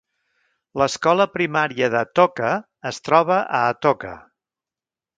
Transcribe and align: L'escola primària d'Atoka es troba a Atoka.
L'escola 0.81 1.27
primària 1.33 1.91
d'Atoka 1.97 2.51
es 2.95 3.03
troba 3.11 3.39
a 3.43 3.65
Atoka. 3.71 4.19